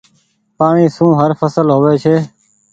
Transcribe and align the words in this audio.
پآڻيٚ 0.57 0.93
سون 0.95 1.11
هر 1.19 1.29
ڦسل 1.39 1.67
هووي 1.75 1.95
ڇي۔ 2.03 2.15